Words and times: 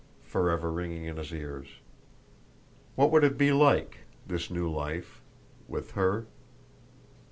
forever 0.25 0.71
ringing 0.71 1.05
in 1.05 1.17
his 1.17 1.31
ears? 1.31 1.67
What 2.95 3.11
would 3.11 3.23
it 3.23 3.37
be 3.37 3.51
like, 3.51 3.99
this 4.25 4.49
new 4.49 4.67
life 4.67 5.21
with 5.67 5.91
her? 5.91 6.25